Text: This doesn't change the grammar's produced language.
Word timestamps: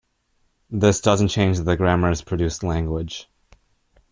This 0.71 0.99
doesn't 0.99 1.27
change 1.27 1.59
the 1.59 1.77
grammar's 1.77 2.23
produced 2.23 2.63
language. 2.63 3.29